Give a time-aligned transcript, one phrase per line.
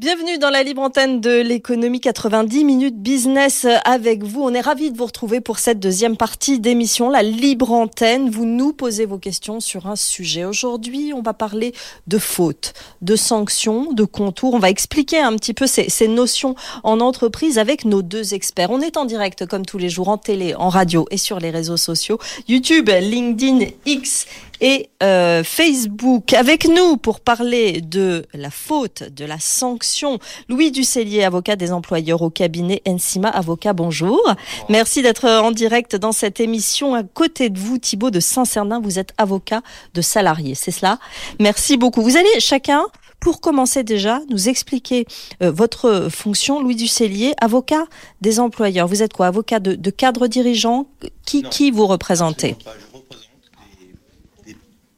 [0.00, 4.40] Bienvenue dans la libre antenne de l'économie 90 minutes business avec vous.
[4.40, 8.30] On est ravis de vous retrouver pour cette deuxième partie d'émission, la libre antenne.
[8.30, 10.46] Vous nous posez vos questions sur un sujet.
[10.46, 11.74] Aujourd'hui, on va parler
[12.06, 14.54] de fautes, de sanctions, de contours.
[14.54, 18.70] On va expliquer un petit peu ces, ces notions en entreprise avec nos deux experts.
[18.70, 21.50] On est en direct comme tous les jours en télé, en radio et sur les
[21.50, 22.18] réseaux sociaux.
[22.48, 24.24] YouTube, LinkedIn, X
[24.60, 26.32] et euh, Facebook.
[26.32, 30.18] Avec nous pour parler de la faute, de la sanction,
[30.48, 33.72] Louis Ducellier, avocat des employeurs au cabinet Ensima Avocat.
[33.72, 34.20] Bonjour.
[34.68, 36.94] Merci d'être en direct dans cette émission.
[36.94, 39.62] À côté de vous, Thibaut de Saint-Cernin, vous êtes avocat
[39.94, 40.98] de salariés, c'est cela?
[41.38, 42.02] Merci beaucoup.
[42.02, 42.82] Vous allez chacun
[43.20, 45.04] pour commencer déjà, nous expliquer
[45.42, 47.84] euh, votre fonction, Louis Ducellier, avocat
[48.22, 48.88] des employeurs.
[48.88, 49.26] Vous êtes quoi?
[49.26, 50.86] Avocat de, de cadre dirigeant?
[51.26, 52.56] Qui, qui vous représentez?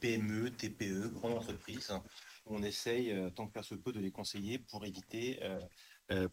[0.03, 1.93] PME, TPE, grandes entreprises.
[2.45, 5.59] On essaye, euh, tant que faire se peut, de les conseiller pour éviter, euh,
[6.11, 6.27] euh,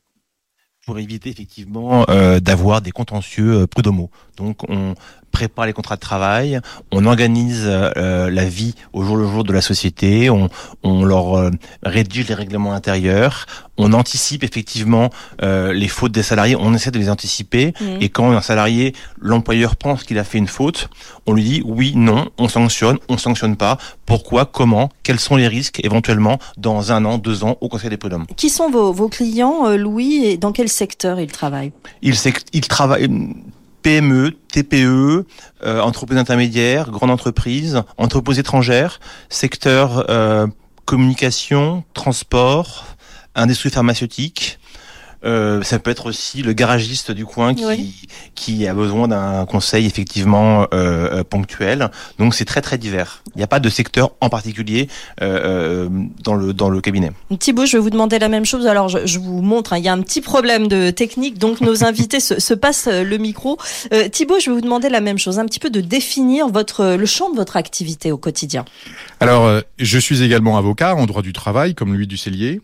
[0.85, 2.07] pour éviter effectivement
[2.41, 4.11] d'avoir des contentieux euh.
[4.39, 4.95] Donc on
[5.31, 6.59] prépare les contrats de travail,
[6.91, 10.49] on organise la vie au jour le jour de la société, on,
[10.83, 11.51] on leur
[11.83, 13.45] rédige les règlements intérieurs,
[13.83, 15.11] on anticipe effectivement
[15.43, 17.73] euh, les fautes des salariés, on essaie de les anticiper.
[17.81, 17.99] Mhm.
[18.01, 20.89] Et quand un salarié, l'employeur pense qu'il a fait une faute,
[21.27, 23.79] on lui dit oui, non, on sanctionne, on sanctionne pas.
[24.07, 27.97] Pourquoi, comment, quels sont les risques éventuellement dans un an, deux ans au Conseil des
[27.97, 28.27] prud'hommes?
[28.37, 31.73] Qui sont vos, vos clients, euh, Louis, et dans quel secteur ils travaillent?
[32.03, 33.09] Il, sait- il travaille
[33.83, 35.25] PME, TPE,
[35.65, 40.47] euh, entreprises intermédiaires, grandes entreprises, entreprises étrangères, secteur euh,
[40.85, 42.85] communication, transport,
[43.35, 44.59] industrie pharmaceutique.
[45.23, 47.95] Euh, ça peut être aussi le garagiste du coin qui, Oui.
[48.35, 51.91] qui a besoin d'un conseil effectivement euh, euh, ponctuel.
[52.19, 53.23] Donc c'est très très divers.
[53.35, 54.89] Il n'y a pas de secteur en particulier
[55.21, 55.91] euh,
[56.25, 57.13] dans le dans le cabinet.
[57.39, 58.67] Thibaut, je vais vous demander la même chose.
[58.67, 61.61] Alors, je, je vous montre, hein, il y a un petit problème de technique, donc
[61.61, 63.59] nos invités se, se passent le micro.
[63.93, 66.97] Euh, Thibaut, je vais vous demander la même chose, un petit peu de définir votre
[66.97, 68.65] le champ de votre activité au quotidien.
[69.21, 72.63] Alors, je suis également avocat en droit du travail, comme Louis Ducellier.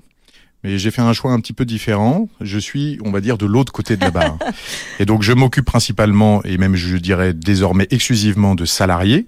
[0.66, 2.28] Mais j'ai fait un choix un petit peu différent.
[2.40, 4.36] Je suis, on va dire, de l'autre côté de la barre.
[4.98, 9.26] et donc, je m'occupe principalement, et même je dirais désormais exclusivement, de salariés,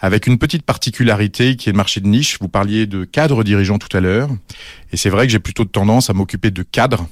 [0.00, 2.38] avec une petite particularité qui est le marché de niche.
[2.40, 4.30] Vous parliez de cadre dirigeant tout à l'heure.
[4.90, 7.06] Et c'est vrai que j'ai plutôt tendance à m'occuper de cadres.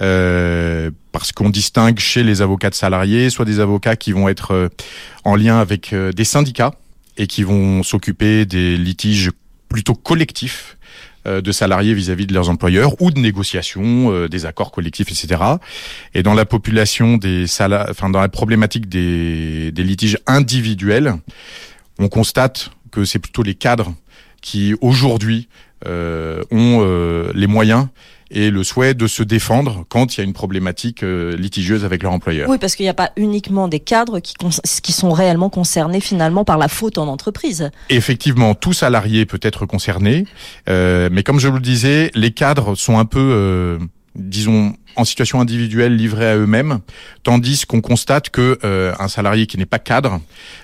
[0.00, 4.52] Euh, parce qu'on distingue chez les avocats de salariés, soit des avocats qui vont être
[4.52, 4.68] euh,
[5.24, 6.72] en lien avec euh, des syndicats
[7.18, 9.30] et qui vont s'occuper des litiges
[9.68, 10.78] plutôt collectifs
[11.26, 15.40] de salariés vis-à-vis de leurs employeurs ou de négociations, euh, des accords collectifs, etc.
[16.14, 21.14] Et dans la population des sala enfin dans la problématique des, des litiges individuels,
[21.98, 23.94] on constate que c'est plutôt les cadres
[24.40, 25.48] qui aujourd'hui
[25.86, 27.88] euh, ont euh, les moyens
[28.30, 32.02] et le souhait de se défendre quand il y a une problématique euh, litigieuse avec
[32.02, 32.48] leur employeur.
[32.48, 34.34] Oui, parce qu'il n'y a pas uniquement des cadres qui,
[34.92, 37.70] sont réellement concernés finalement par la faute en entreprise.
[37.90, 40.26] Effectivement, tout salarié peut être concerné,
[40.68, 43.78] euh, mais comme je vous le disais, les cadres sont un peu, euh,
[44.14, 46.80] disons, en situation individuelle, livrés à eux-mêmes,
[47.22, 50.20] tandis qu'on constate que euh, un salarié qui n'est pas cadre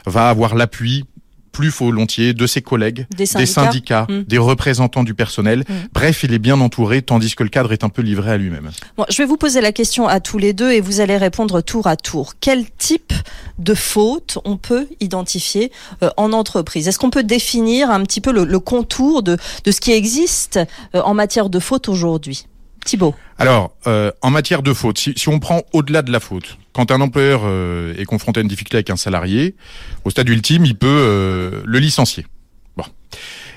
[0.07, 1.05] va avoir l'appui
[1.53, 3.39] plus volontiers de ses collègues, Des syndicats.
[3.41, 4.23] des syndicats, Mm.
[4.27, 5.61] des représentants du personnel.
[5.69, 5.73] Mm.
[5.93, 8.71] Bref, il est bien entouré, tandis que le cadre est un peu livré à lui-même.
[8.97, 11.61] Bon, je vais vous poser la question à tous les deux et vous allez répondre
[11.61, 12.35] tour à tour.
[12.41, 13.13] Quel type
[13.59, 15.71] de faute on peut identifier
[16.03, 16.89] euh, en entreprise?
[16.89, 20.59] Est-ce qu'on peut définir un petit peu le, le contour de, de ce qui existe
[20.95, 22.47] euh, en matière de faute aujourd'hui?
[22.85, 23.15] Thibaut.
[23.39, 27.01] Alors, euh, en matière de faute, si, on prend au-delà de la faute, quand un
[27.01, 29.55] employeur euh, est confronté à une difficulté avec un salarié,
[30.05, 32.27] au stade ultime, il peut euh, le licencier.
[32.77, 32.85] Bon.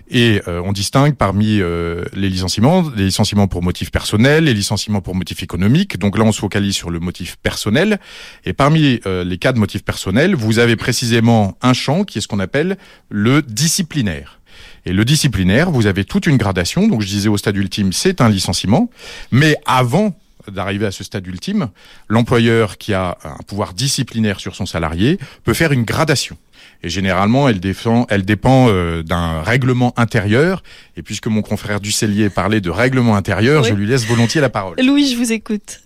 [0.10, 5.42] Et on distingue parmi les licenciements, les licenciements pour motif personnel, les licenciements pour motif
[5.42, 5.98] économique.
[5.98, 8.00] Donc là, on se focalise sur le motif personnel.
[8.46, 12.28] Et parmi les cas de motif personnel, vous avez précisément un champ qui est ce
[12.28, 12.78] qu'on appelle
[13.10, 14.40] le disciplinaire.
[14.86, 16.88] Et le disciplinaire, vous avez toute une gradation.
[16.88, 18.90] Donc je disais au stade ultime, c'est un licenciement.
[19.32, 20.16] Mais avant
[20.52, 21.70] d'arriver à ce stade ultime,
[22.10, 26.38] l'employeur qui a un pouvoir disciplinaire sur son salarié peut faire une gradation.
[26.86, 30.62] Et généralement, elle, défend, elle dépend euh, d'un règlement intérieur.
[30.98, 33.70] Et puisque mon confrère Ducellier parlait de règlement intérieur, Oui.
[33.70, 34.76] je lui laisse volontiers la parole.
[34.84, 35.80] Louis, je vous écoute.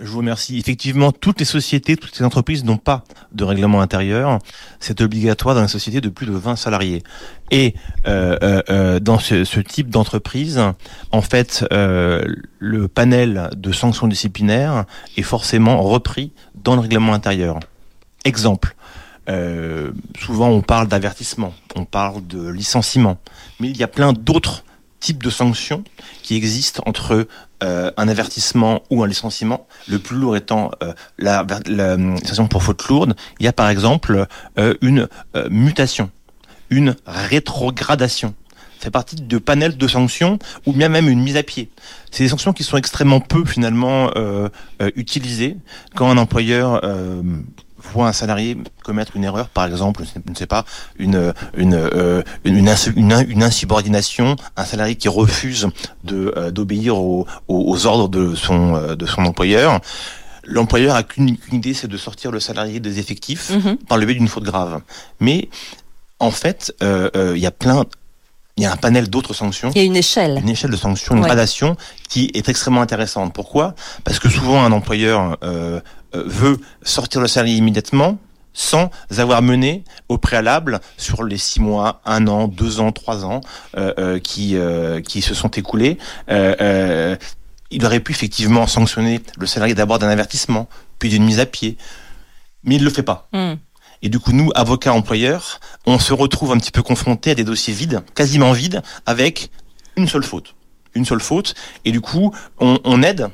[0.00, 0.58] Je vous remercie.
[0.58, 4.40] Effectivement, toutes les sociétés, toutes les entreprises n'ont pas de règlement intérieur.
[4.80, 7.04] C'est obligatoire dans une société de plus de 20 salariés.
[7.52, 7.74] Et
[8.08, 10.60] euh, euh, euh, dans ce, type d'entreprise,
[11.12, 14.84] en fait, le panel de sanctions disciplinaires
[15.16, 17.60] est forcément repris dans le règlement intérieur.
[18.24, 18.74] Exemple.
[20.18, 23.18] Souvent, on parle d'avertissement, on parle de licenciement,
[23.60, 24.64] mais il y a plein d'autres
[25.00, 25.84] types de sanctions
[26.22, 27.26] qui existent entre
[27.62, 32.48] euh, un avertissement ou un licenciement, le plus lourd étant euh, la, la, la, sanction
[32.48, 34.26] pour faute lourde, il y a par exemple
[34.58, 36.10] euh, une euh, mutation,
[36.70, 38.34] une rétrogradation.
[38.80, 41.70] Fait partie de panel de sanctions ou bien même une mise à pied.
[42.10, 44.50] C'est des sanctions qui sont extrêmement peu finalement euh,
[44.94, 45.56] utilisées
[45.94, 46.82] quand un employeur
[47.92, 50.64] voit un salarié commettre une erreur, par exemple, je ne sais pas,
[50.98, 52.56] une une euh, une,
[52.96, 55.68] une, une, insubordination, un salarié qui refuse
[56.10, 59.80] euh, d'obéir aux, aux, ordres de son euh, de son employeur.
[60.44, 63.76] L'employeur a qu'une idée, c'est de sortir le salarié des effectifs -hmm.
[63.88, 64.82] par le biais d'une faute grave.
[65.18, 65.48] Mais
[66.18, 67.84] en fait, il y a plein
[68.56, 69.70] il y a un panel d'autres sanctions.
[69.74, 70.38] Il y a une échelle.
[70.40, 71.26] Une échelle de sanctions, une ouais.
[71.26, 71.76] gradation
[72.08, 73.32] qui est extrêmement intéressante.
[73.34, 73.74] Pourquoi?
[74.04, 75.80] Parce que souvent un employeur euh,
[76.14, 78.18] veut sortir le salarié immédiatement
[78.56, 83.40] sans avoir mené au préalable sur les six mois, un an, deux ans, trois ans
[83.76, 84.56] euh, euh, qui
[85.04, 85.98] qui se sont écoulés.
[86.28, 90.68] il aurait pu effectivement sanctionner le salarié d'abord d'un avertissement,
[90.98, 91.76] puis d'une mise à pied,
[92.62, 93.28] mais il ne le fait pas.
[93.32, 93.54] Mm.
[94.02, 97.42] Et du coup, nous, avocats employeurs, on se retrouve un petit peu confrontés à des
[97.42, 99.50] dossiers vides, quasiment vides, avec
[99.96, 100.54] une seule faute.
[100.94, 101.54] Une seule faute.
[101.86, 103.28] Et du coup, on, on aide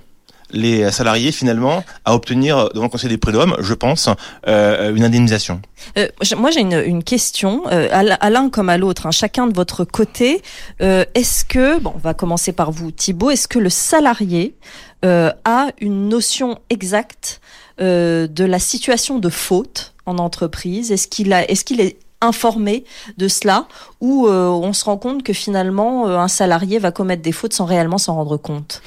[0.52, 4.08] les salariés finalement à obtenir devant le Conseil des prud'hommes, je pense,
[4.46, 5.60] euh, une indemnisation.
[5.98, 9.84] Euh, moi j'ai une, question, euh, à l'un comme à l'autre, hein, chacun de votre
[9.84, 10.42] côté.
[10.80, 14.54] Est-ce que, bon, on va commencer par vous Thibault, est-ce que le salarié
[15.02, 17.40] a une notion exacte
[17.78, 20.92] de la situation de faute en entreprise?
[20.92, 22.84] Est-ce qu'il a, est-ce qu'il est informé
[23.16, 23.66] de cela
[24.00, 27.54] ou euh, on se rend compte que finalement euh, un salarié va commettre des fautes
[27.54, 28.82] sans réellement s'en rendre compte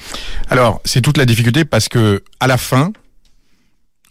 [0.50, 2.92] Alors c'est toute la difficulté parce que à la fin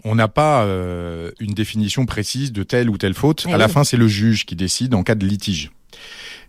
[0.03, 3.45] on n'a pas euh, une définition précise de telle ou telle faute.
[3.47, 5.71] Eh à la fin c'est le juge qui décide en cas de litige.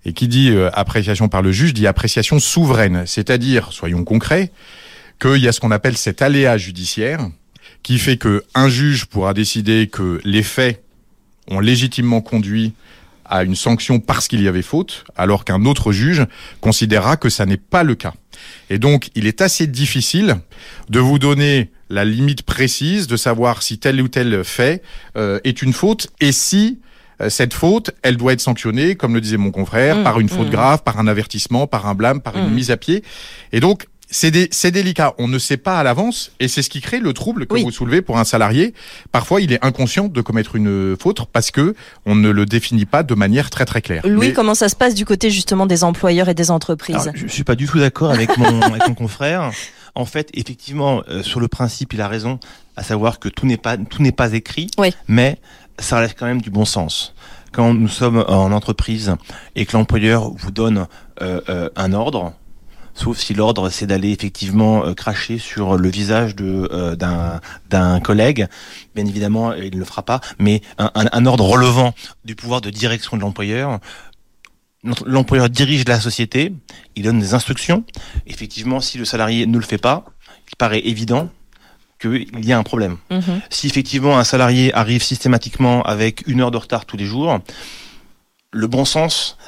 [0.05, 4.51] Et qui dit euh, appréciation par le juge dit appréciation souveraine, c'est-à-dire soyons concrets
[5.21, 7.29] qu'il y a ce qu'on appelle cet aléa judiciaire
[7.83, 10.84] qui fait que un juge pourra décider que les faits
[11.49, 12.73] ont légitimement conduit
[13.25, 16.27] à une sanction parce qu'il y avait faute, alors qu'un autre juge
[16.61, 18.13] considérera que ça n'est pas le cas.
[18.71, 20.37] Et donc, il est assez difficile
[20.91, 24.83] de vous donner la limite précise de savoir si tel ou tel fait
[25.17, 26.81] euh, est une faute et si
[27.21, 30.29] euh, cette faute, elle doit être sanctionnée, comme le disait mon confrère, Mmh, par une
[30.29, 30.51] faute mmh.
[30.51, 32.55] grave, par un avertissement, par un blâme, par une Mmh.
[32.55, 33.05] mise à pied.
[33.53, 35.13] Et donc, c'est dé- c'est délicat.
[35.19, 37.65] On ne sait pas à l'avance, et c'est ce qui crée le trouble que Oui.
[37.65, 38.73] vous soulevez pour un salarié.
[39.11, 41.75] Parfois, il est inconscient de commettre une faute parce que
[42.07, 44.07] on ne le définit pas de manière très très claire.
[44.07, 47.17] Louis, Mais- comment ça se passe du côté justement des employeurs et des entreprises Alors,
[47.17, 49.51] je, je suis pas du tout d'accord avec mon, avec mon confrère.
[49.97, 52.39] En fait, effectivement, euh, sur le principe, il a raison,
[52.77, 54.93] à savoir que tout n'est pas tout n'est pas écrit, Oui.
[55.09, 55.39] mais
[55.79, 57.15] ça relève quand même du bon sens.
[57.53, 59.15] Quand nous sommes en entreprise
[59.57, 60.87] et que l'employeur vous donne
[61.23, 62.33] euh, euh, un ordre,
[62.95, 68.01] sauf si l'ordre c'est d'aller effectivement euh, cracher sur le visage de euh, d'un d'un
[68.01, 68.47] collègue,
[68.95, 71.95] bien évidemment il ne le fera pas, mais un, un, un ordre relevant
[72.25, 73.81] du pouvoir de direction de l'employeur.
[75.07, 76.53] L'employeur dirige la société,
[76.95, 77.85] il donne des instructions.
[78.27, 80.05] Effectivement, si le salarié ne le fait pas,
[80.51, 81.31] il paraît évident
[81.99, 82.99] qu'il y a un problème.
[83.11, 83.41] Mhm.
[83.49, 87.41] Si effectivement un salarié arrive systématiquement avec une heure de retard tous les jours,
[88.53, 89.39] le bon sens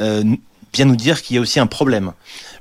[0.00, 0.24] euh,
[0.74, 2.12] vient nous dire qu'il y a aussi un problème.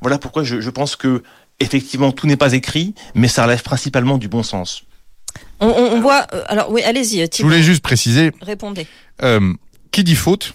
[0.01, 1.23] Voilà pourquoi je, je pense que
[1.59, 4.83] effectivement tout n'est pas écrit, mais ça relève principalement du bon sens.
[5.59, 6.25] on, on- on voit.
[6.33, 8.87] euh, alors oui, allez-y, Je voulais juste préciser, répondez.
[9.23, 9.53] euh,
[9.91, 10.53] qui dit faute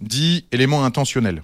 [0.00, 1.42] dit élément intentionnel.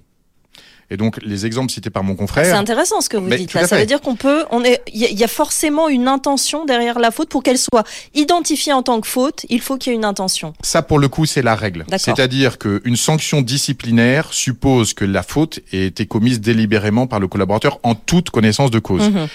[0.95, 3.53] Et donc les exemples cités par mon C'est confrère, intéressant ce que vous Mais dites
[3.53, 3.67] là.
[3.67, 6.07] Ça veut dire qu'on peut, on est, il y, a- il y a forcément une
[6.07, 7.83] intention derrière la faute pour qu'elle soit
[8.15, 9.45] identifiée en tant que faute.
[9.49, 10.55] Il faut qu'il y ait une intention.
[10.63, 11.85] ça pour le coup c'est la règle.
[11.99, 17.81] C'est-à-dire qu'une sanction disciplinaire suppose que la faute ait été commise délibérément par le collaborateur
[17.83, 19.11] en toute connaissance de cause.
[19.11, 19.27] Mhm.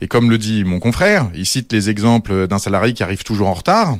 [0.00, 3.48] Et comme le dit mon confrère, il cite les exemples d'un salarié qui arrive toujours
[3.48, 3.98] en retard.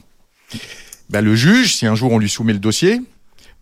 [1.11, 3.01] Ben, le juge, si un jour on lui soumet le dossier,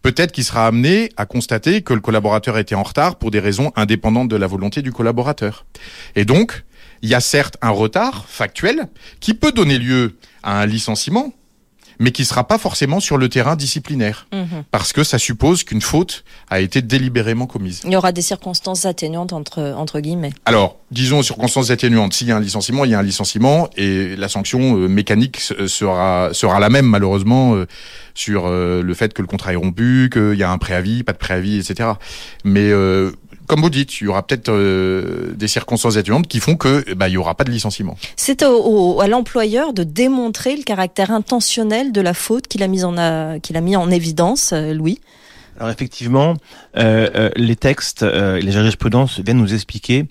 [0.07, 3.73] peut-être qu'il sera amené à constater que le collaborateur était en retard pour des raisons
[3.75, 5.67] indépendantes de la volonté du collaborateur.
[6.15, 6.63] Et donc,
[7.03, 8.87] il y a certes un retard factuel
[9.19, 11.33] qui peut donner lieu à un licenciement,
[11.99, 14.65] mais qui sera pas forcément sur le terrain disciplinaire, Mhm.
[14.71, 17.81] parce que ça suppose qu'une faute a été délibérément commise.
[17.85, 20.33] Il y aura des circonstances atténuantes entre, entre guillemets.
[20.45, 22.13] Alors, disons circonstances atténuantes.
[22.15, 25.39] S'il y a un licenciement, il y a un licenciement et la sanction euh, mécanique
[25.39, 27.67] s- sera sera la même malheureusement euh,
[28.15, 31.13] sur euh, le fait que le contrat est rompu, qu'il y a un préavis, pas
[31.13, 31.91] de préavis, etc.
[32.45, 33.11] Mais euh,
[33.47, 37.09] comme vous dites, il y aura peut-être euh, des circonstances atténuantes qui font que bah,
[37.09, 37.97] il y aura pas de licenciement.
[38.17, 42.69] C'est au, au- à l'employeur de démontrer le caractère intentionnel de la faute qu'il a
[42.69, 45.01] mis en, a- qu'il a mis en évidence, euh, Louis.
[45.59, 46.35] Alors effectivement,
[46.77, 50.09] euh, euh, les textes euh, et les jurisprudences viennent nous expliquer que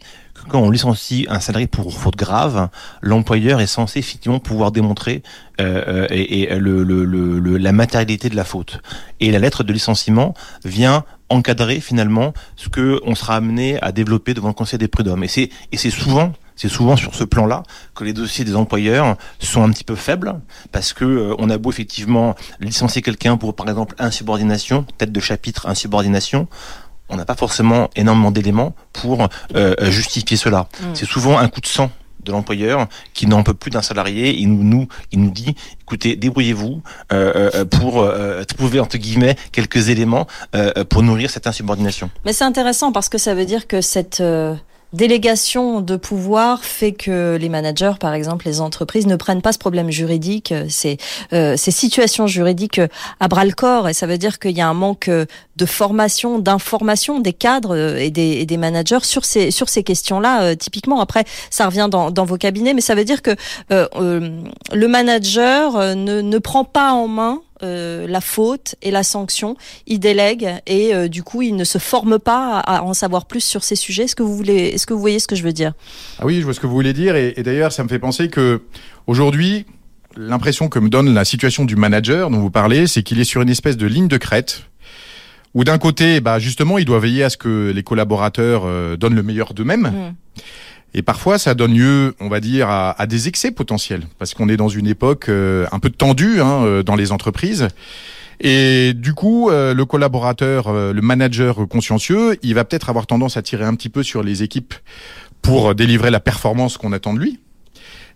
[0.49, 2.69] quand on licencie un salarié pour faute grave,
[3.01, 5.23] l'employeur est censé effectivement pouvoir démontrer
[5.61, 8.79] euh, euh, et, le, le- le- la matérialité de la faute.
[9.19, 10.33] Et la lettre de licenciement
[10.63, 15.23] vient encadrer finalement ce que on sera amené à développer devant le Conseil des prud'hommes.
[15.23, 17.63] Et c'est et c'est souvent c'est souvent sur ce plan-là
[17.95, 20.35] que les dossiers des employeurs sont un petit peu faibles
[20.71, 25.19] parce que euh, on a beau effectivement licencier quelqu'un pour par exemple insubordination, tête de
[25.19, 26.47] chapitre insubordination,
[27.09, 30.67] on n'a pas forcément énormément d'éléments pour euh, euh, justifier cela.
[30.79, 30.85] Mm.
[30.93, 31.91] C'est souvent un coup de sang
[32.25, 34.33] de l'employeur qui n'en peut plus d'un salarié.
[34.33, 36.81] Il nous, nous, il nous dit, écoutez, débrouillez-vous
[37.13, 42.09] euh, euh, pour euh, trouver entre guillemets quelques éléments euh, pour nourrir cette insubordination.
[42.25, 44.55] Mais c'est intéressant parce que ça veut dire que cette euh,
[44.95, 49.59] délégation de pouvoir fait que les managers, par exemple, les entreprises, ne prennent pas ce
[49.59, 50.97] problème juridique, euh, ces,
[51.33, 52.87] euh, ces situations juridiques euh,
[53.19, 53.89] à bras le corps.
[53.89, 55.25] Et ça veut dire qu'il y a un manque euh,
[55.57, 60.41] de formation, d'information des cadres et des, et des managers sur ces, sur ces questions-là.
[60.43, 63.35] euh, typiquement, après, ça revient dans, dans vos cabinets, mais ça veut dire que
[63.71, 63.87] euh,
[64.73, 69.55] le manager ne, ne prend pas en main euh, la faute et la sanction,
[69.87, 73.25] il délègue et euh, du coup il ne se forme pas à, à en savoir
[73.25, 74.03] plus sur ces sujets.
[74.03, 75.73] Est-ce que vous voulez, est-ce que vous voyez ce que je veux dire?
[76.19, 77.99] Ah oui, je vois ce que vous voulez dire et, et d'ailleurs ça me fait
[77.99, 78.61] penser que
[79.07, 79.65] aujourd'hui
[80.17, 83.41] l'impression que me donne la situation du manager dont vous parlez, c'est qu'il est sur
[83.41, 84.63] une espèce de ligne de crête
[85.55, 89.15] où d'un côté, bah justement, il doit veiller à ce que les collaborateurs euh, donnent
[89.15, 89.87] le meilleur d'eux-mêmes.
[89.87, 90.41] Mm.
[90.97, 94.47] Et parfois, ça donne lieu, on va dire, à, à des excès potentiels, parce qu'on
[94.47, 97.67] est dans une époque euh, un peu tendue hein, euh, dans les entreprises.
[98.39, 103.35] Et du coup, euh, le collaborateur, euh, le manager consciencieux, il va peut-être avoir tendance
[103.35, 104.73] à tirer un petit peu sur les équipes
[105.41, 107.39] pour délivrer la performance qu'on attend de lui.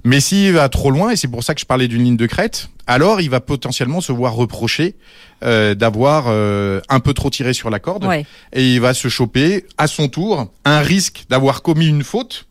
[0.06, 2.26] Mais s'il va trop loin, et c'est pour ça que je parlais d'une ligne de
[2.28, 4.96] crête, alors il va potentiellement se voir reprocher
[5.44, 8.26] euh, d'avoir euh, un peu trop tiré sur la corde, Ouais.
[8.54, 12.46] et il va se choper à son tour un risque d'avoir commis une faute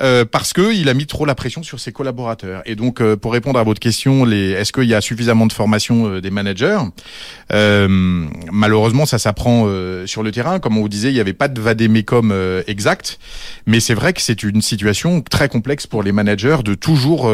[0.00, 2.62] euh, parce que il a mis trop la pression sur ses collaborateurs.
[2.66, 5.52] Et donc, euh, pour répondre à votre question, les, est-ce qu'il y a suffisamment de
[5.52, 6.78] formation euh, des managers?
[7.52, 10.58] Euh, Malheureusement, ça s'apprend euh, sur le terrain.
[10.58, 12.34] Comme on vous disait, il n'y avait pas de vadémécum
[12.66, 13.18] exact,
[13.66, 17.30] mais c'est vrai que c'est une situation très complexe pour les managers de toujours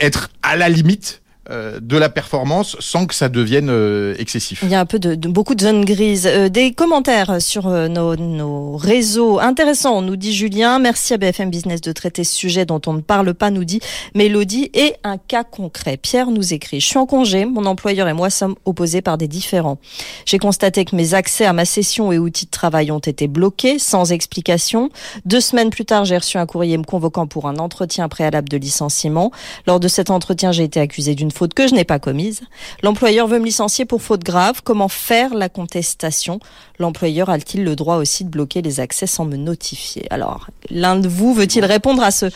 [0.00, 4.60] être à la limite euh, de la performance sans que ça devienne euh, excessif.
[4.62, 6.26] Il y a un peu de, de- beaucoup de zones grises.
[6.26, 10.78] Euh, des commentaires sur nos, nos réseaux intéressants, nous dit Julien.
[10.78, 13.80] Merci à BFM Business de traiter ce sujet dont on ne parle pas, nous dit
[14.14, 14.70] Mélodie.
[14.74, 15.96] Et un cas concret.
[15.96, 19.28] Pierre nous écrit Je suis en congé, mon employeur et moi sommes opposés par des
[19.28, 19.78] différends.
[20.24, 23.78] J'ai constaté que mes accès à ma session et outils de travail ont été bloqués
[23.78, 24.90] sans explication.
[25.24, 28.56] Deux semaines plus tard, j'ai reçu un courrier me convoquant pour un entretien préalable de
[28.56, 29.30] licenciement.
[29.66, 32.42] Lors de cet entretien, j'ai été accusé d'une faute que je n'ai pas commise.
[32.82, 34.62] L'employeur veut me licencier pour faute grave.
[34.64, 36.40] Comment faire la contestation?
[36.78, 40.06] L'employeur a-t-il le droit aussi de bloquer les accès sans me notifier?
[40.10, 42.26] Alors, l'un de vous veut-il répondre à ce,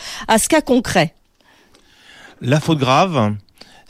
[0.47, 1.13] cas concret?
[2.41, 3.35] La faute grave,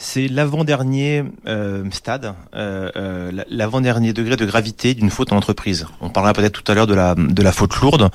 [0.03, 5.86] c'est l'avant-dernier euh, stade, euh, euh, la- l'avant-dernier degré de gravité d'une faute en entreprise.
[6.01, 8.10] On parlera peut-être tout à l'heure de la, de la faute lourde.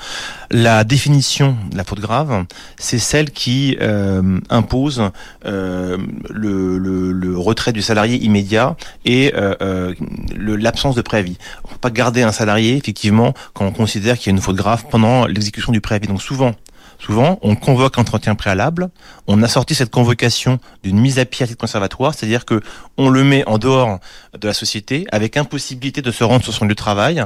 [0.50, 2.44] La définition de la faute grave,
[2.76, 5.10] c'est celle qui euh, impose
[5.44, 5.96] euh,
[6.28, 9.94] le, le, le retrait du salarié immédiat et euh,
[10.36, 11.38] l'absence de préavis.
[11.64, 14.42] On ne peut pas garder un salarié, effectivement, quand on considère qu'il y a une
[14.42, 16.08] faute grave pendant l'exécution du préavis.
[16.08, 16.52] Donc souvent,
[16.98, 18.88] Souvent, on convoque un entretien préalable,
[19.26, 22.60] on assortit cette convocation d'une mise à pied à titre conservatoire, c'est-à-dire que
[22.96, 23.98] on le met en dehors
[24.38, 27.22] de la société avec impossibilité de se rendre sur son lieu de travail.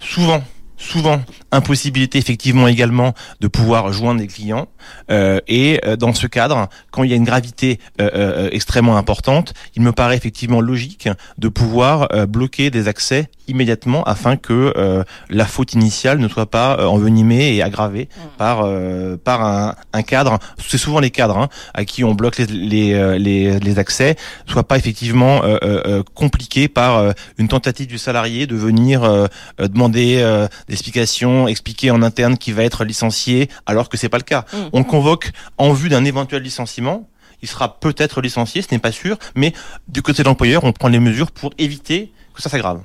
[0.00, 0.42] Souvent,
[0.76, 1.22] souvent,
[1.52, 4.68] impossibilité effectivement également de pouvoir joindre des clients.
[5.10, 9.54] Euh, et euh, dans ce cadre, quand il y a une gravité euh, extrêmement importante,
[9.74, 15.46] il me paraît effectivement logique de pouvoir bloquer des accès immédiatement afin que euh, la
[15.46, 20.38] faute initiale ne soit pas euh, envenimée et aggravée par euh, par un, un cadre.
[20.58, 24.16] C'est souvent les cadres hein, à qui on bloque les les, euh, les, les accès,
[24.46, 29.26] soit pas effectivement euh, euh, compliqué par euh, une tentative du salarié de venir euh,
[29.60, 34.08] euh, demander euh, des explications, expliquer en interne qui va être licencié, alors que c'est
[34.08, 34.44] pas le cas.
[34.52, 34.56] Mm.
[34.72, 37.08] On le convoque en vue d'un éventuel licenciement.
[37.42, 39.52] il sera peut-être licencié, ce n'est pas sûr, mais
[39.88, 42.80] du côté de l'employeur, on prend les mesures pour éviter que ça s'aggrave.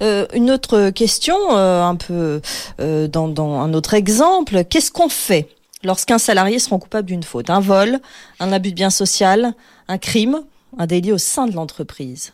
[0.00, 2.40] Euh, une autre question, euh, un peu
[2.80, 5.48] euh, dans, dans un autre exemple, qu'est-ce qu'on fait
[5.82, 7.50] lorsqu'un salarié se rend coupable d'une faute?
[7.50, 7.98] Un vol,
[8.38, 9.54] un abus de bien social,
[9.88, 10.40] un crime,
[10.78, 12.32] un délit au sein de l'entreprise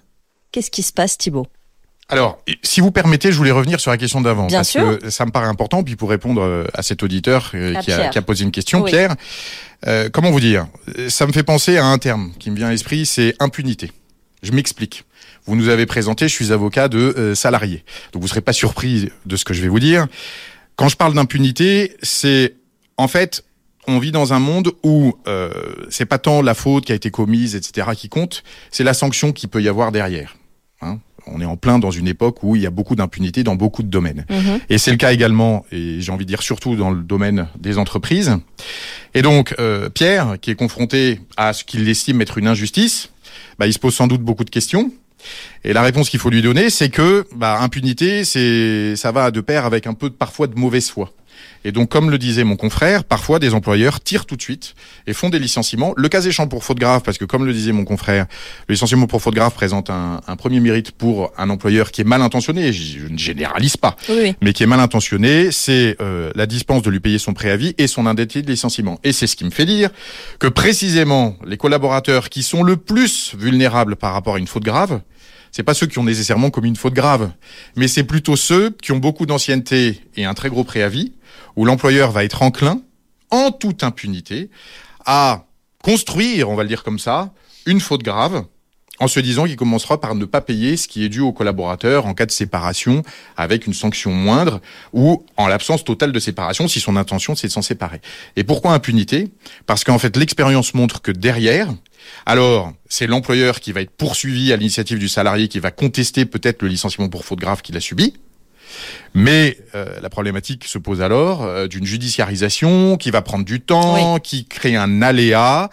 [0.53, 1.47] Qu'est-ce qui se passe, Thibault?
[2.09, 4.47] Alors, si vous permettez, je voulais revenir sur la question d'avant.
[4.47, 4.99] Bien parce sûr.
[4.99, 8.11] que ça me paraît important, puis pour répondre à cet auditeur À qui, a, Pierre.
[8.11, 8.91] qui a posé une question, Oui.
[8.91, 9.17] Pierre,
[9.87, 10.67] euh, comment vous dire?
[11.09, 13.93] Ça me fait penser à un terme qui me vient à l'esprit, c'est impunité.
[14.43, 15.05] Je m'explique.
[15.47, 17.85] Vous nous avez présenté, je suis avocat de euh, salariés.
[18.13, 20.07] Donc vous serez pas surpris de ce que je vais vous dire.
[20.77, 22.55] Quand je parle d'impunité, c'est
[22.97, 23.45] en fait,
[23.87, 25.51] on vit dans un monde où euh,
[25.91, 29.33] c'est pas tant la faute qui a été commise, etc., qui compte, c'est la sanction
[29.33, 30.37] qui peut y avoir derrière.
[30.81, 33.55] Hein on est en plein dans une époque où il y a beaucoup d'impunité dans
[33.55, 34.27] beaucoup de domaines.
[34.31, 34.61] Mhm.
[34.69, 37.79] Et c'est le cas également, et j'ai envie de dire surtout dans le domaine des
[37.79, 38.37] entreprises.
[39.15, 43.11] Et donc, euh, Pierre, qui est confronté à ce qu'il estime être une injustice,
[43.59, 44.91] bah, il se pose sans doute beaucoup de questions.
[45.65, 49.41] Et la réponse qu'il faut lui donner, c'est que bah, impunité, c'est ça va de
[49.41, 51.13] pair avec un peu de, parfois de mauvaise foi.
[51.65, 54.75] Et donc, comme le disait mon confrère, parfois des employeurs tirent tout de suite
[55.07, 55.95] et font des licenciements.
[55.97, 58.27] Le cas échéant pour faute grave, parce que comme le disait mon confrère,
[58.69, 62.05] le licenciement pour faute grave présente un, un premier mérite pour un employeur qui est
[62.05, 62.73] mal intentionné.
[62.73, 64.35] Je, je ne généralise pas, oui.
[64.43, 67.87] mais qui est mal intentionné, c'est euh, la dispense de lui payer son préavis et
[67.87, 69.01] son indemnité de licenciement.
[69.03, 69.91] Et c'est ce qui me fait dire
[70.39, 75.01] que précisément les collaborateurs qui sont le plus vulnérables par rapport à une faute grave,
[75.55, 77.31] c'est pas ceux qui ont nécessairement commis une faute grave,
[77.77, 81.13] mais c'est plutôt ceux qui ont beaucoup d'ancienneté et un très gros préavis,
[81.55, 82.81] où l'employeur va être enclin,
[83.31, 84.51] en toute impunité,
[85.07, 85.47] à
[85.81, 87.33] construire, on va le dire comme ça,
[87.67, 88.45] une faute grave,
[88.99, 92.07] en se disant qu'il commencera par ne pas payer ce qui est dû au collaborateur
[92.07, 93.05] en cas de séparation
[93.37, 94.61] avec une sanction moindre
[94.93, 98.01] ou en l'absence totale de séparation si son intention c'est de s'en séparer.
[98.35, 99.31] Et pourquoi impunité?
[99.67, 101.69] Parce qu'en fait l'expérience montre que derrière,
[102.27, 106.63] alors c'est l'employeur qui va être poursuivi à l'initiative du salarié qui va contester peut-être
[106.63, 108.15] le licenciement pour faute grave qu'il a subi.
[109.15, 114.19] Mais euh, la problématique se pose alors euh, d'une judiciarisation qui va prendre du temps,
[114.19, 115.71] qui crée un aléa.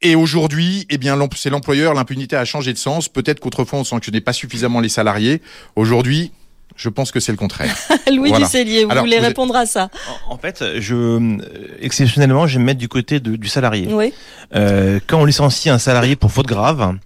[0.00, 3.08] Et aujourd'hui, eh bien, c'est l'employeur, l'impunité a changé de sens.
[3.08, 5.42] Peut-être qu'autrefois on sanctionnait pas suffisamment les salariés.
[5.74, 6.30] Aujourd'hui,
[6.78, 7.76] je pense que c'est le contraire.
[8.10, 8.46] Louis Voilà.
[8.46, 9.90] Ducellier, vous Alors, voulez vous êtes- répondre à ça
[10.28, 11.36] En, en fait, je euh,
[11.80, 13.88] exceptionnellement, je vais me mettre du côté de- du salarié.
[13.90, 14.14] Oui.
[14.54, 16.96] Euh, quand on licencie un salarié pour faute grave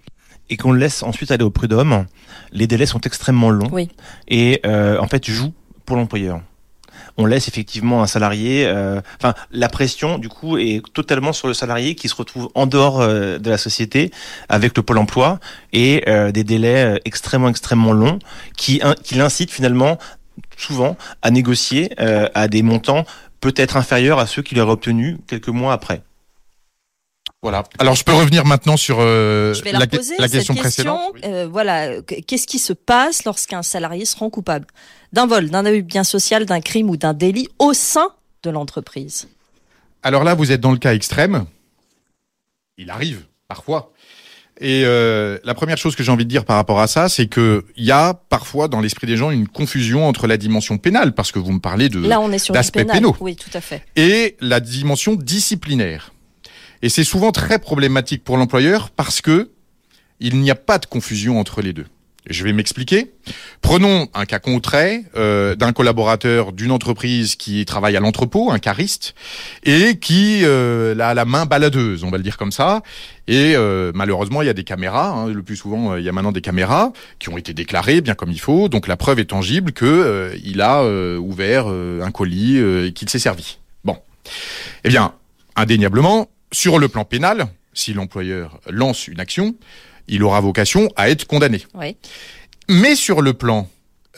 [0.50, 2.06] et qu'on le laisse ensuite aller au prud'homme,
[2.52, 3.88] les délais sont extrêmement longs Oui.
[4.28, 5.52] et euh, en fait joue
[5.86, 6.40] pour l'employeur.
[7.18, 11.54] On laisse effectivement un salarié, euh, enfin la pression du coup est totalement sur le
[11.54, 14.10] salarié qui se retrouve en dehors euh, de la société
[14.48, 15.38] avec le pôle emploi
[15.72, 18.18] et euh, des délais extrêmement extrêmement longs
[18.56, 19.98] qui, in- qui l'incitent finalement
[20.56, 23.04] souvent à négocier euh, à des montants
[23.40, 26.02] peut-être inférieurs à ceux qu'il aurait obtenus quelques mois après.
[27.42, 27.64] Voilà.
[27.80, 30.54] Alors je peux revenir maintenant sur euh, Je vais la, la, poser, la cette question
[30.54, 31.10] question.
[31.10, 31.34] précédente.
[31.34, 34.66] Euh, voilà, qu'est-ce qui se passe lorsqu'un salarié se rend coupable?
[35.12, 38.08] D'un vol, d'un abus bien social, d'un crime ou d'un délit au sein
[38.42, 39.28] de l'entreprise
[40.02, 41.44] Alors là, vous êtes dans le cas extrême.
[42.78, 43.92] Il arrive parfois.
[44.60, 47.26] Et euh, la première chose que j'ai envie de dire par rapport à ça, c'est
[47.26, 51.14] que il y a parfois dans l'esprit des gens une confusion entre la dimension pénale,
[51.14, 52.96] parce que vous me parlez de Là, on est sur du d'aspects pénal.
[52.96, 53.16] pénaux.
[53.20, 53.84] Oui, tout à fait.
[53.96, 56.12] et la dimension disciplinaire.
[56.82, 59.50] Et c'est souvent très problématique pour l'employeur parce que
[60.20, 61.86] il n'y a pas de confusion entre les deux.
[62.30, 63.12] Je vais m'expliquer.
[63.62, 69.14] Prenons un cas concret euh, d'un collaborateur d'une entreprise qui travaille à l'entrepôt, un cariste,
[69.64, 72.82] et qui euh, a la main baladeuse, on va le dire comme ça.
[73.26, 75.08] Et euh, malheureusement, il y a des caméras.
[75.08, 78.00] hein, le plus souvent, euh, il y a maintenant des caméras qui ont été déclarées
[78.00, 78.68] bien comme il faut.
[78.68, 83.08] Donc la preuve est tangible que euh, il a euh, ouvert un colis et qu'il
[83.08, 83.58] s'est servi.
[83.84, 83.96] Bon,
[84.84, 85.14] eh bien,
[85.56, 89.54] indéniablement, sur le plan pénal, si l'employeur lance une action,
[90.08, 91.62] il aura vocation à être condamné.
[91.74, 91.96] Oui.
[92.68, 93.68] Mais sur le plan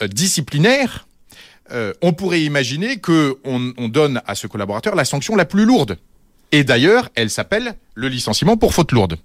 [0.01, 1.07] euh, disciplinaire,
[1.71, 5.65] euh, on pourrait imaginer que on, on donne à ce collaborateur la sanction la plus
[5.65, 5.97] lourde.
[6.51, 9.17] Et d'ailleurs, elle s'appelle le licenciement pour faute lourde.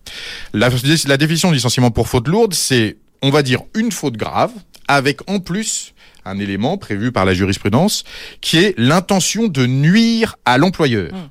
[0.53, 0.69] La,
[1.07, 4.53] la définition de licenciement pour faute lourde, c'est, on va dire, une faute grave,
[4.89, 5.95] avec en plus
[6.25, 8.05] un élément prévu par la jurisprudence,
[8.41, 11.13] qui est l'intention de nuire à l'employeur.
[11.13, 11.29] Mm.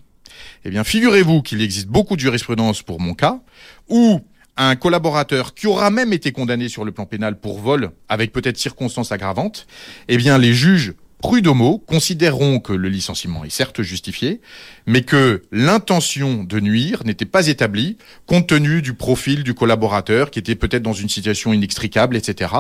[0.66, 3.40] Eh bien, figurez-vous qu'il existe beaucoup de jurisprudence pour mon cas,
[3.88, 4.22] où
[4.60, 8.58] un collaborateur qui aura même été condamné sur le plan pénal pour vol, avec peut-être
[8.58, 9.66] circonstances aggravantes,
[10.08, 14.42] eh bien, les juges prud'homo considéreront que le licenciement est certes justifié,
[14.86, 20.40] mais que l'intention de nuire n'était pas établie compte tenu du profil du collaborateur qui
[20.40, 22.52] était peut-être dans une situation inextricable, etc.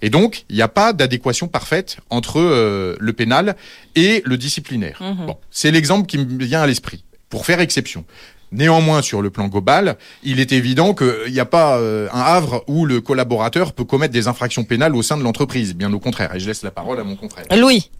[0.00, 3.56] Et donc, il n'y a pas d'adéquation parfaite entre euh, le pénal
[3.94, 5.02] et le disciplinaire.
[5.26, 8.04] Bon, c'est l'exemple qui me vient à l'esprit pour faire exception.
[8.52, 12.64] Néanmoins, sur le plan global, il est évident qu'il n'y a pas euh, un havre
[12.66, 15.74] où le collaborateur peut commettre des infractions pénales au sein de l'entreprise.
[15.74, 16.34] Bien au contraire.
[16.34, 17.44] Et je laisse la parole à mon confrère.
[17.56, 17.90] Louis.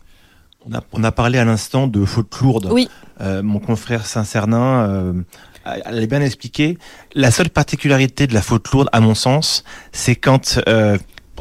[0.67, 2.69] On a, on a parlé à l'instant de faute lourde.
[2.73, 2.89] Oui.
[3.21, 5.13] Euh, mon confrère Saint-Cernin euh,
[5.65, 6.79] l'a bien expliqué.
[7.15, 10.99] La seule particularité de la faute lourde, à mon sens, c'est quand, euh,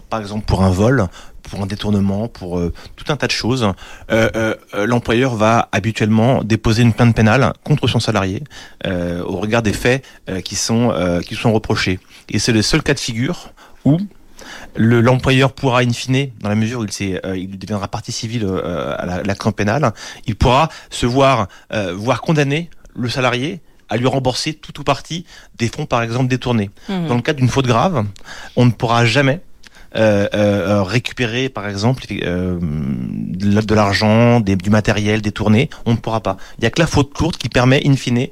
[0.10, 1.08] par exemple, pour un vol,
[1.49, 3.63] pour un détournement, pour euh, tout un tas de choses,
[4.12, 8.43] euh, euh, l'employeur va habituellement déposer une plainte pénale contre son salarié
[8.86, 10.03] au regard des faits
[10.43, 10.93] qui sont
[11.25, 11.99] qui sont reprochés.
[12.29, 13.51] Et c'est le seul cas de figure
[13.86, 13.97] où
[14.75, 18.95] le- l'employeur pourra, in fine, dans la mesure où il, euh, deviendra partie civile euh,
[18.97, 19.91] à la- l'action pénale,
[20.25, 25.25] il pourra se voir, euh, voir condamner le salarié à lui rembourser tout ou partie
[25.57, 26.69] des fonds, par exemple, détournés.
[26.89, 27.07] Mhm.
[27.07, 28.05] Dans le cas d'une faute grave,
[28.55, 29.41] on ne pourra jamais
[29.93, 35.69] récupérer, par exemple, euh, de l'argent, des- du matériel détourné.
[35.86, 36.38] On ne pourra pas.
[36.58, 38.28] Il n'y a que la faute lourde qui permet, in fine,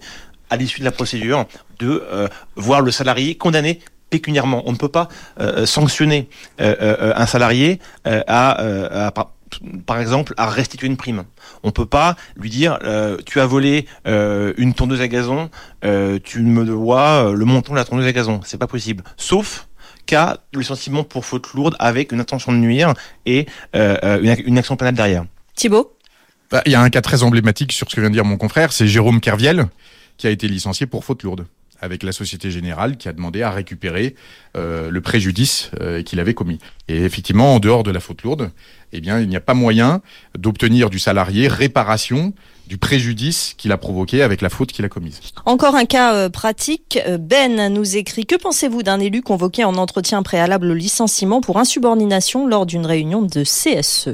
[0.49, 1.45] à l'issue de la procédure,
[1.79, 4.63] de euh, voir le salarié condamné pécuniairement.
[4.65, 5.07] On ne peut pas
[5.39, 6.29] euh, sanctionner
[6.61, 9.09] euh, euh, un salarié euh, à, euh,
[9.85, 11.23] par, exemple à restituer une prime.
[11.63, 15.49] On peut pas lui dire euh, tu as volé euh, une tondeuse à gazon,
[15.83, 18.39] euh, tu me dois euh, le montant de la tondeuse à gazon.
[18.43, 19.03] C'est pas possible.
[19.17, 19.67] Sauf
[20.05, 22.93] cas de licenciement pour faute lourde avec une intention de nuire
[23.25, 25.25] et euh, euh, une, ac- une action pénale derrière.
[25.55, 25.97] Thibaut.
[26.51, 28.37] Bah, Il y a un cas très emblématique sur ce que vient de dire mon
[28.37, 29.65] confrère, c'est Jérôme Kerviel,
[30.17, 31.45] qui a été licencié pour faute lourde,
[31.81, 34.15] avec la Société Générale qui a demandé à récupérer
[34.55, 36.59] euh, le préjudice euh, qu'il avait commis.
[36.87, 38.51] Et effectivement, en dehors de la faute lourde,
[38.93, 40.01] eh bien, il n'y a pas moyen
[40.37, 42.33] d'obtenir du salarié réparation
[42.67, 45.19] du préjudice qu'il a provoqué avec la faute qu'il a commise.
[45.45, 46.99] Encore un cas euh, pratique.
[47.07, 51.57] Euh, Ben nous écrit Que pensez-vous d'un élu convoqué en entretien préalable au licenciement pour
[51.57, 54.09] insubordination lors d'une réunion de CSE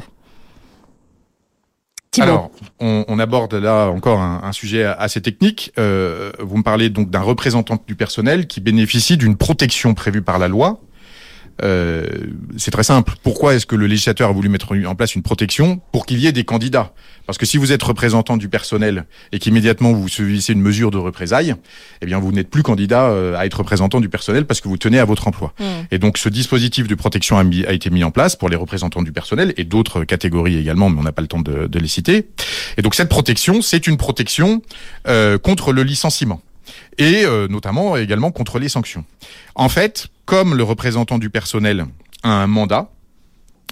[2.11, 2.27] Thibaut.
[2.27, 5.71] Alors, on, on aborde là encore un, un sujet assez technique.
[5.79, 10.37] Euh, vous me parlez donc d'un représentant du personnel qui bénéficie d'une protection prévue par
[10.37, 10.81] la loi.
[11.63, 12.07] Euh,
[12.57, 13.13] c'est très simple.
[13.23, 16.27] Pourquoi est-ce que le législateur a voulu mettre en place une protection pour qu'il y
[16.27, 16.93] ait des candidats?
[17.27, 20.97] Parce que si vous êtes représentant du personnel et qu'immédiatement vous subissez une mesure de
[20.97, 21.55] représailles,
[22.01, 24.77] eh bien vous n'êtes plus candidat euh, à être représentant du personnel parce que vous
[24.77, 25.53] tenez à votre emploi.
[25.59, 25.85] Hmm.
[25.91, 28.55] Et donc ce dispositif de protection a, mis- a été mis en place pour les
[28.55, 31.79] représentants du personnel et d'autres catégories également, mais on n'a pas le temps de, de
[31.79, 32.27] les citer.
[32.77, 34.61] Et donc cette protection, c'est une protection
[35.07, 36.41] euh, contre le licenciement
[36.97, 39.05] et euh, notamment également contre les sanctions.
[39.55, 41.87] En fait, comme le représentant du personnel
[42.23, 42.89] a un mandat,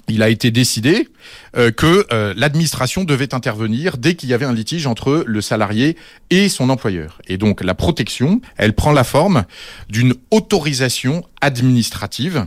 [0.08, 1.08] il a été décidé
[1.56, 5.96] euh, que euh, l'administration devait intervenir dès qu'il y avait un litige entre le salarié
[6.28, 7.22] et son employeur.
[7.28, 9.44] Et donc la protection, elle prend la forme
[9.88, 12.44] d'une autorisation administrative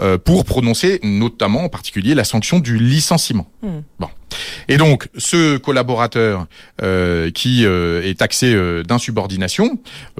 [0.00, 3.46] euh, pour prononcer notamment en particulier la sanction du licenciement.
[3.62, 3.80] Hmm.
[3.98, 4.08] Bon.
[4.68, 6.46] Et donc ce collaborateur
[6.82, 9.78] euh, qui euh, est taxé euh, d'insubordination,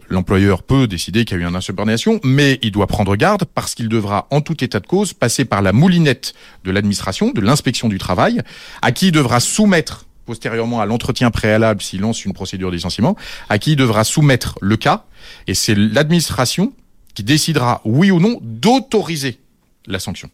[0.09, 3.75] l'employeur peut décider qu'il y a eu une insubordination, mais il doit prendre garde parce
[3.75, 6.35] qu'il devra en tout état de cause passer par la moulinette
[6.65, 8.43] de l'administration, de l'inspection du travail,
[8.83, 13.15] à qui il devra soumettre postérieurement à l'entretien préalable s'il lance une procédure de licenciement,
[13.49, 15.05] à qui il devra soumettre le cas,
[15.47, 16.73] et c'est l'administration
[17.15, 19.39] qui décidera oui ou non d'autoriser
[19.87, 20.31] la sanction.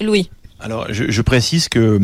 [0.00, 0.30] Louis.
[0.62, 1.98] Alors, je, je précise que euh,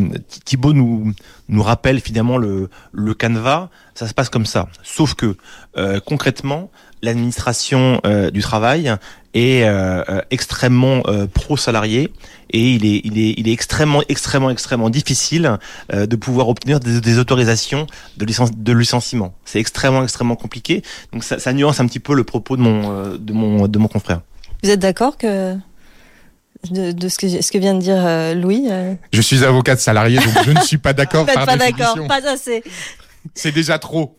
[0.46, 1.12] Thibaut nous
[1.48, 3.68] nous rappelle finalement le le canevas.
[3.94, 4.68] Ça se passe comme ça.
[4.82, 5.36] Sauf que
[5.76, 6.70] euh, concrètement,
[7.02, 8.94] l'administration euh, du travail
[9.34, 12.10] est euh, extrêmement euh, pro salarié
[12.50, 15.58] et il est il est il est extrêmement extrêmement extrêmement difficile
[15.92, 19.34] euh, de pouvoir obtenir des, des autorisations de licence de licenciement.
[19.44, 20.82] C'est extrêmement extrêmement compliqué.
[21.12, 23.78] Donc ça, ça nuance un petit peu le propos de mon euh, de mon de
[23.78, 24.22] mon confrère.
[24.62, 25.54] Vous êtes d'accord que
[26.70, 29.74] de, de ce, que, ce que vient de dire euh, Louis euh, Je suis avocat
[29.74, 32.62] de salarié, donc je ne suis pas d'accord par pas d'accord, pas assez.
[33.34, 34.16] C'est déjà trop.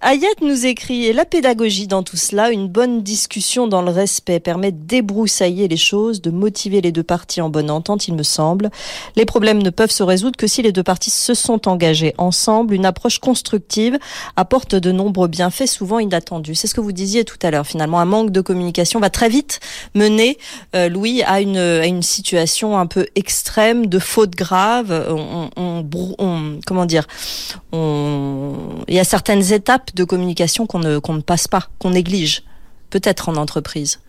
[0.00, 4.40] Ayette nous écrit et la pédagogie dans tout cela, une bonne discussion dans le respect
[4.40, 8.22] permet de débroussailler les choses, de motiver les deux parties en bonne entente, il me
[8.22, 8.70] semble.
[9.16, 12.74] Les problèmes ne peuvent se résoudre que si les deux parties se sont engagées ensemble.
[12.74, 13.98] Une approche constructive
[14.36, 16.54] apporte de nombreux bienfaits, souvent inattendus.
[16.54, 17.66] C'est ce que vous disiez tout à l'heure.
[17.66, 19.60] Finalement, un manque de communication va très vite
[19.94, 20.38] mener,
[20.74, 25.06] euh, Louis, à une, à une situation un peu extrême de faute grave.
[25.08, 25.84] On, on,
[26.18, 27.06] on- comment dire
[27.72, 28.41] on-
[28.88, 32.42] il y a certaines étapes de communication qu'on ne, qu'on ne passe pas, qu'on néglige,
[32.90, 34.00] peut-être en entreprise.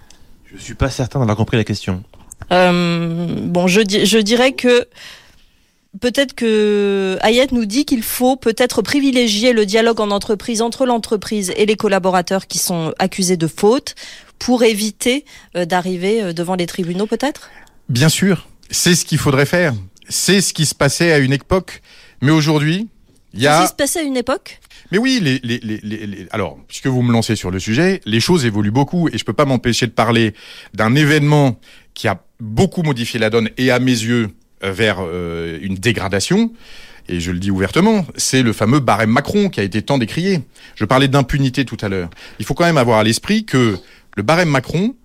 [0.54, 2.04] Je suis pas certain d'avoir compris la question.
[2.52, 4.88] Euh, bon, je, di- je dirais que
[6.02, 11.54] peut-être que Hayat nous dit qu'il faut peut-être privilégier le dialogue en entreprise entre l'entreprise
[11.56, 13.96] et les collaborateurs qui sont accusés de faute
[14.39, 17.50] pour éviter euh, d'arriver euh, devant les tribunaux, peut-être?
[17.89, 19.74] Bien sûr, c'est ce qu'il faudrait faire.
[20.10, 21.82] C'est ce qui se passait à une époque.
[22.22, 22.89] Mais aujourd'hui,
[23.34, 23.67] il a...
[23.67, 24.60] se passait à une époque
[24.91, 28.19] Mais oui, les, les, les, les, alors, puisque vous me lancez sur le sujet, les
[28.19, 30.34] choses évoluent beaucoup et je peux pas m'empêcher de parler
[30.74, 31.60] d'un événement
[31.93, 34.30] qui a beaucoup modifié la donne et à mes yeux
[34.62, 36.52] vers euh, une dégradation.
[37.10, 40.41] Et je le dis ouvertement, c'est le fameux barème Macron qui a été tant décrié.
[40.76, 42.10] Je parlais d'impunité tout à l'heure.
[42.39, 43.78] Il faut quand même avoir à l'esprit que
[44.15, 44.96] le barème Macron,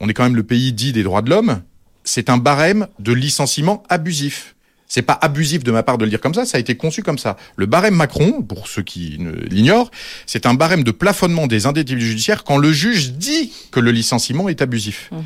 [0.00, 1.62] on est quand même le pays dit des droits de l'homme,
[2.04, 4.53] c'est un barème de licenciement abusif.
[4.94, 7.02] C'est pas abusif de ma part de le dire comme ça, ça a été conçu
[7.02, 7.36] comme ça.
[7.56, 9.90] Le barème Macron, pour ceux qui ne l'ignorent,
[10.24, 14.48] c'est un barème de plafonnement des indemnités judiciaires quand le juge dit que le licenciement
[14.48, 15.10] est abusif.
[15.10, 15.16] Mmh.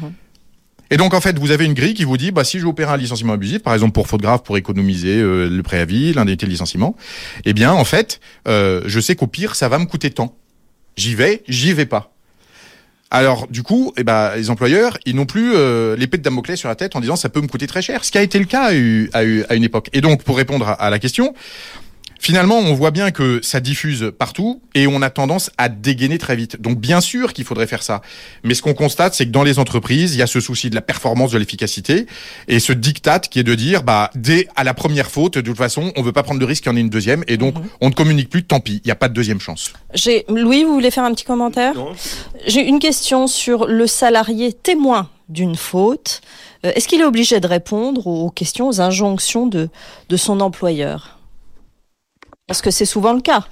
[0.90, 2.88] Et donc en fait, vous avez une grille qui vous dit, bah si je opère
[2.88, 6.50] un licenciement abusif, par exemple pour faute grave, pour économiser euh, le préavis, l'indemnité de
[6.50, 6.96] licenciement,
[7.44, 10.34] eh bien en fait, euh, je sais qu'au pire, ça va me coûter tant.
[10.96, 12.14] J'y vais, j'y vais pas.
[13.10, 16.68] Alors du coup, eh ben, les employeurs, ils n'ont plus euh, l'épée de Damoclès sur
[16.68, 18.44] la tête en disant ça peut me coûter très cher, ce qui a été le
[18.44, 19.88] cas à, à une époque.
[19.92, 21.34] Et donc pour répondre à la question,
[22.18, 26.36] Finalement, on voit bien que ça diffuse partout et on a tendance à dégainer très
[26.36, 26.60] vite.
[26.60, 28.02] Donc bien sûr qu'il faudrait faire ça.
[28.42, 30.74] Mais ce qu'on constate, c'est que dans les entreprises, il y a ce souci de
[30.74, 32.06] la performance, de l'efficacité
[32.48, 35.56] et ce diktat qui est de dire, bah, dès à la première faute, de toute
[35.56, 37.54] façon, on veut pas prendre de risque qu'il y en ait une deuxième et donc
[37.54, 37.64] mhm.
[37.80, 39.72] on ne communique plus, tant pis, il n'y a pas de deuxième chance.
[39.94, 41.74] J'ai Louis, vous voulez faire un petit commentaire
[42.46, 46.20] J'ai une question sur le salarié témoin d'une faute.
[46.64, 49.68] Euh, est-ce qu'il est obligé de répondre aux questions, aux injonctions de,
[50.08, 51.17] de son employeur?
[52.48, 53.46] Parce que c'est souvent le cas.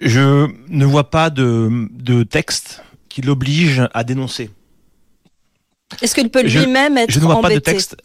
[0.00, 4.50] Je ne vois pas de, texte qui l'oblige à dénoncer.
[6.02, 7.96] Est-ce qu'il peut lui-même être Je ne vois pas de texte.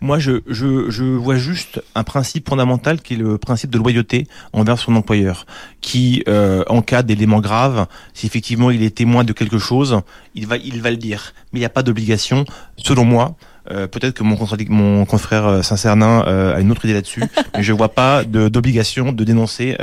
[0.00, 4.78] Moi, je, je, vois juste un principe fondamental qui est le principe de loyauté envers
[4.78, 5.44] son employeur,
[5.80, 10.00] qui, euh, en cas d'élément grave, si effectivement il est témoin de quelque chose,
[10.36, 11.34] il va, il va le dire.
[11.52, 12.44] Mais il n'y a pas d'obligation,
[12.76, 13.36] selon moi,
[13.70, 14.36] euh, peut-être que mon,
[14.68, 17.22] mon confrère euh, Saint-Cernin euh, a une autre idée là-dessus,
[17.56, 19.76] mais je vois pas d'obligation de, dénoncer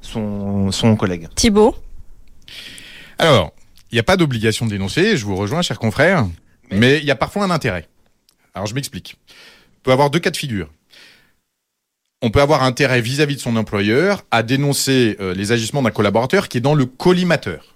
[0.00, 1.28] son, son collègue.
[1.34, 1.74] Thibault
[3.18, 3.52] Alors,
[3.90, 6.26] il n'y a pas d'obligation de dénoncer, je vous rejoins, cher confrère,
[6.70, 7.88] mais il y a parfois un intérêt.
[8.54, 9.16] Alors, je m'explique.
[9.28, 10.70] On peut avoir deux cas de figure.
[12.22, 16.48] On peut avoir intérêt vis-à-vis -vis de son employeur à dénoncer les agissements d'un collaborateur
[16.48, 17.75] qui est dans le collimateur.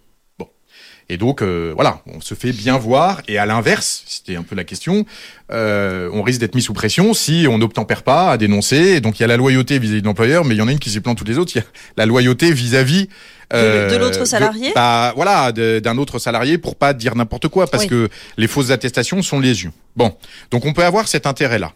[1.11, 3.21] Et donc euh, voilà, on se fait bien voir.
[3.27, 5.05] Et à l'inverse, c'était un peu la question,
[5.51, 8.77] euh, on risque d'être mis sous pression si on n'obtempère pas à dénoncer.
[8.77, 10.73] Et donc il y a la loyauté vis-à-vis de l'employeur, mais il y en a
[10.73, 11.51] une qui s'y plante toutes les autres.
[11.57, 11.65] Il y a
[11.97, 13.09] la loyauté vis-à-vis
[13.53, 17.87] de l'autre euh, salarié bah, Voilà, d'un autre salarié pour pas dire n'importe quoi, parce
[17.87, 19.73] que les fausses attestations sont yeux.
[19.97, 20.17] Bon,
[20.53, 21.73] donc on peut avoir cet intérêt-là.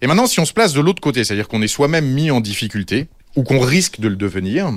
[0.00, 2.40] Et maintenant, si on se place de l'autre côté, c'est-à-dire qu'on est soi-même mis en
[2.40, 4.72] difficulté, ou qu'on risque de le devenir,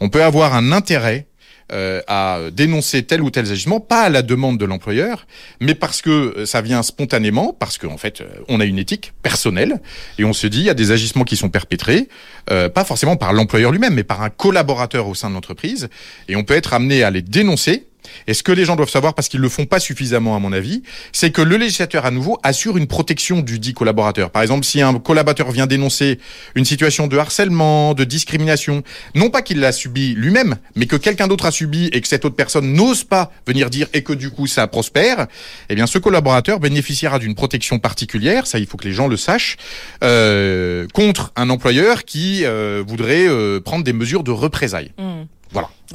[0.00, 1.26] on peut avoir un intérêt
[1.72, 5.26] euh, à dénoncer tel ou tel agissement, pas à la demande de l'employeur,
[5.60, 8.78] mais parce que euh, ça vient spontanément, parce qu'en en fait, euh, on a une
[8.78, 9.80] éthique personnelle
[10.18, 12.08] et on se dit il y a des agissements qui sont perpétrés,
[12.46, 15.88] pas forcément par l'employeur lui-même, mais par un collaborateur au sein de l'entreprise,
[16.28, 17.86] et on peut être amené à les dénoncer
[18.26, 20.52] et ce que les gens doivent savoir, parce qu'ils le font pas suffisamment à mon
[20.52, 24.30] avis, c'est que le législateur à nouveau assure une protection du dit collaborateur.
[24.30, 26.18] Par exemple, si un collaborateur vient dénoncer
[26.54, 28.82] une situation de harcèlement, de discrimination,
[29.14, 32.24] non pas qu'il l'a subi lui-même, mais que quelqu'un d'autre a subi et que cette
[32.24, 35.26] autre personne n'ose pas venir dire et que du coup ça prospère,
[35.68, 39.16] eh bien ce collaborateur bénéficiera d'une protection particulière, ça il faut que les gens le
[39.16, 39.56] sachent,
[40.02, 44.92] euh, contre un employeur qui euh, voudrait euh, prendre des mesures de représailles.
[44.98, 45.22] Mmh.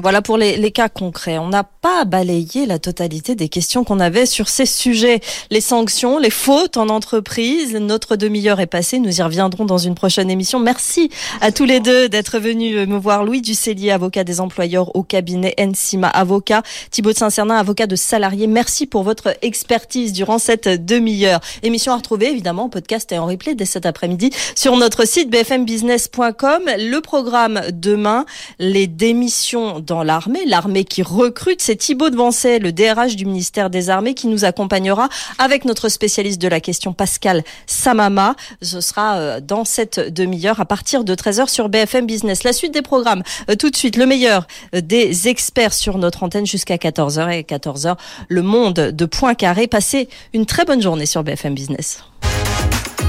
[0.02, 0.22] Voilà.
[0.22, 1.38] Pour les, les, cas concrets.
[1.38, 5.22] On n'a pas balayé la totalité des questions qu'on avait sur ces sujets.
[5.52, 7.76] Les sanctions, les fautes en entreprise.
[7.76, 9.00] Notre demi-heure est passée.
[9.00, 10.60] Nous y reviendrons dans une prochaine émission.
[10.60, 11.10] Merci
[11.42, 13.24] à tous les deux d'être venus me voir.
[13.24, 16.64] Louis Ducellier, avocat des employeurs au cabinet Ensima Avocat.
[16.92, 18.48] Thibaut de Saint-Cernin, avocat de salariés.
[18.48, 21.40] Merci pour votre expertise durant cette demi-heure.
[21.64, 25.30] Émission à retrouver évidemment en podcast et en replay dès cet après-midi sur notre site
[25.30, 26.64] bfmbusiness.com.
[26.66, 28.26] Le programme demain,
[28.60, 31.62] les démissions dans l'armée, l'armée qui recrute.
[31.62, 35.90] C'est Thibaut de Vancey, le DRH du ministère des Armées, qui nous accompagnera avec notre
[35.90, 38.36] spécialiste de la question, Pascal Samama.
[38.62, 42.44] Ce sera euh, dans cette demi-heure à partir de 13h sur BFM Business.
[42.44, 46.24] La suite des programmes, euh, tout de suite, le meilleur euh, des experts sur notre
[46.24, 47.96] antenne jusqu'à 14h et 14h,
[48.28, 49.68] le monde de Poincaré.
[49.68, 52.04] Passez une très bonne journée sur BFM Business.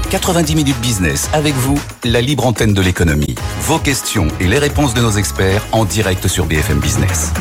[0.09, 3.35] 90 minutes business avec vous, la libre antenne de l'économie.
[3.61, 7.33] Vos questions et les réponses de nos experts en direct sur BFM Business.